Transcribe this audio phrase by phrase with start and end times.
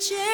[0.00, 0.29] change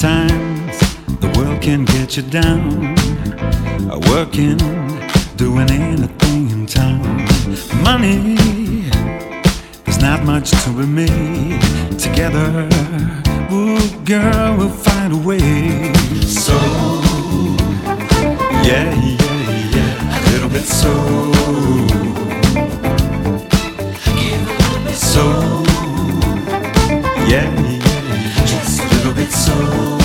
[0.00, 0.78] Sometimes
[1.20, 2.94] the world can get you down.
[4.08, 4.56] Working,
[5.36, 7.02] doing anything in town.
[7.82, 8.36] Money,
[9.84, 11.60] there's not much to be made.
[11.98, 12.66] Together,
[13.52, 15.92] ooh, girl, we'll find a way.
[16.22, 16.56] So,
[18.64, 20.94] yeah, yeah, yeah, a little bit so.
[24.94, 25.59] So.
[29.60, 29.99] Thank you.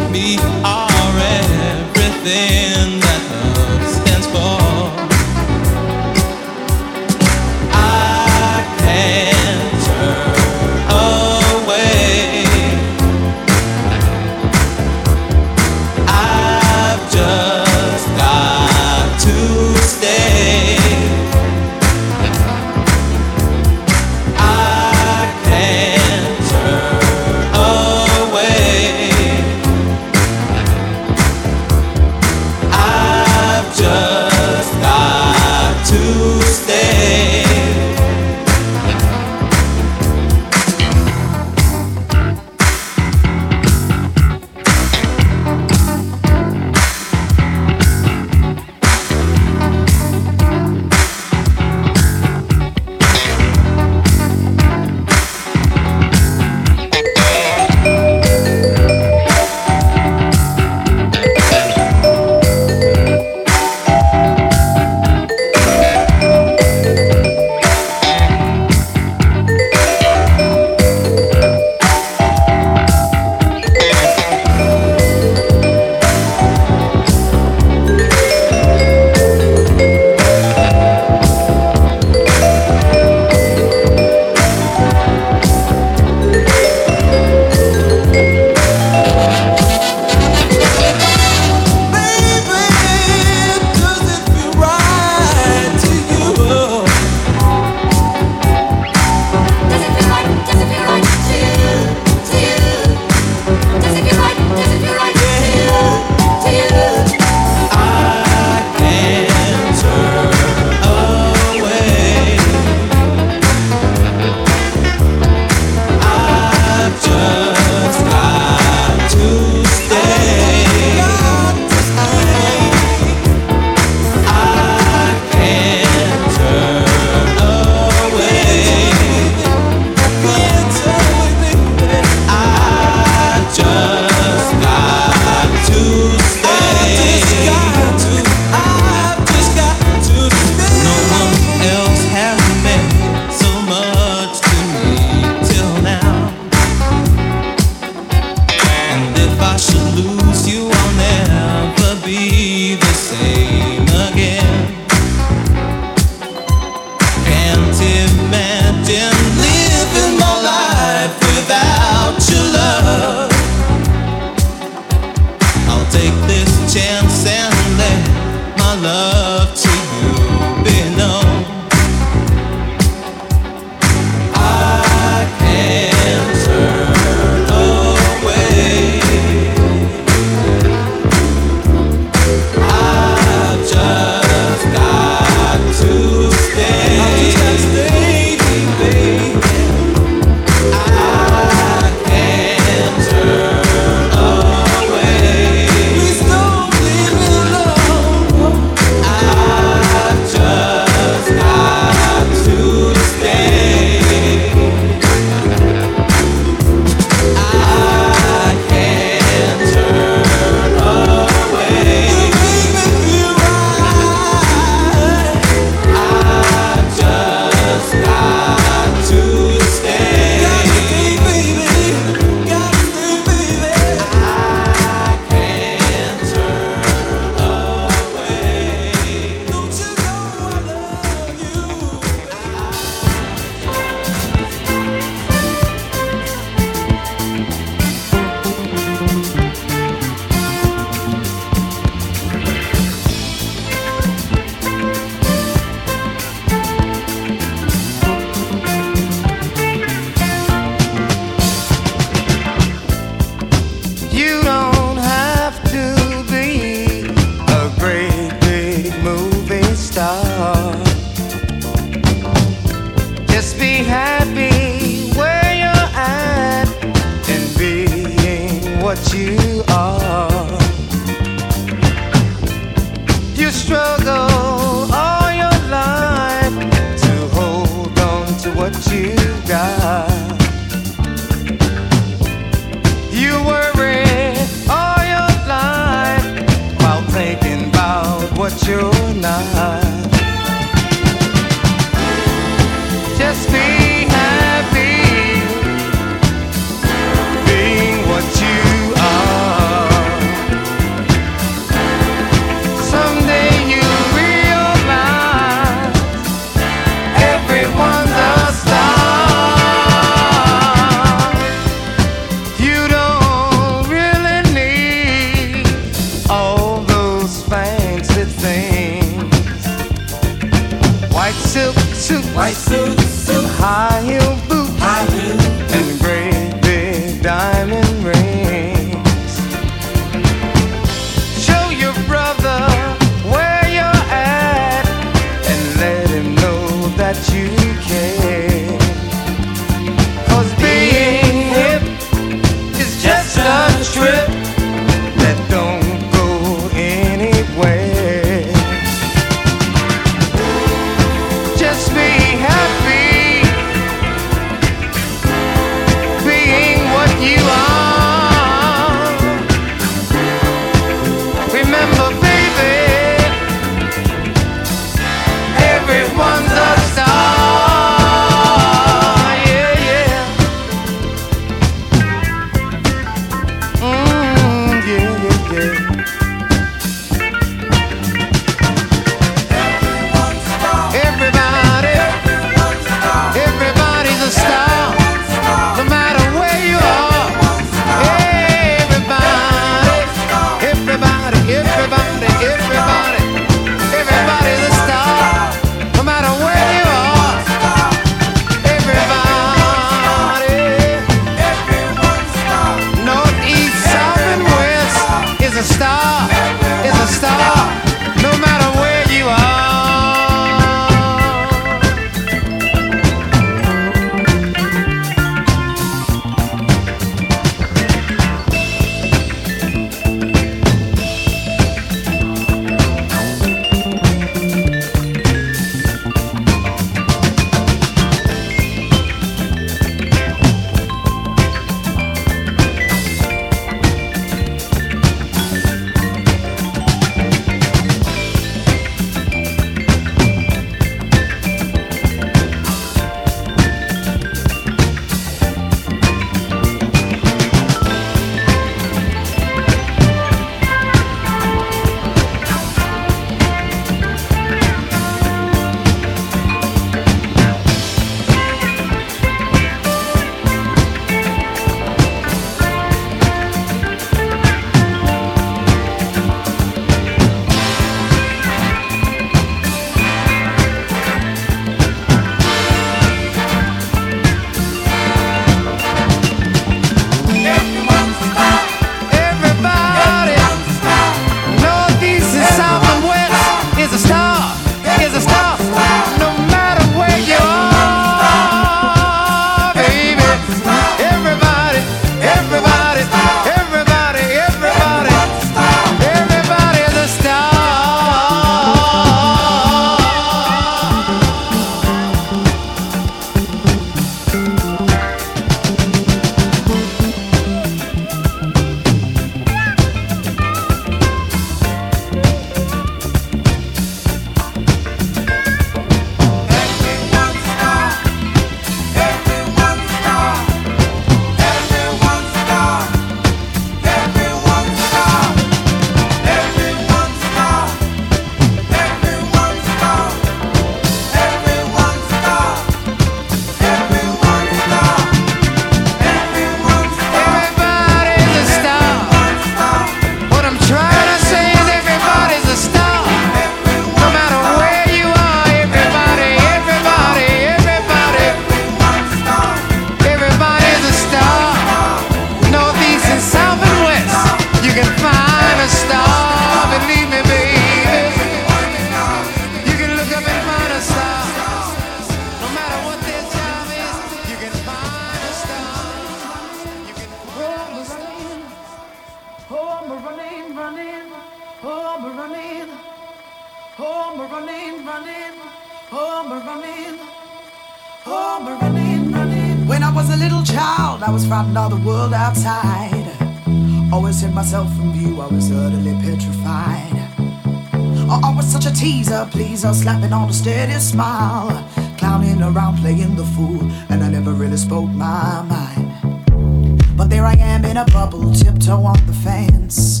[590.46, 591.68] steady smile,
[591.98, 596.96] clowning around playing the fool, and I never really spoke my mind.
[596.96, 600.00] But there I am in a bubble, tiptoe on the fence,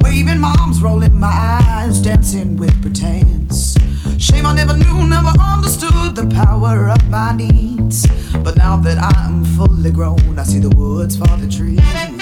[0.00, 1.34] waving my arms, rolling my
[1.72, 3.74] eyes, dancing with pretense.
[4.16, 8.06] Shame I never knew, never understood the power of my needs.
[8.44, 12.19] But now that I'm fully grown, I see the woods for the trees.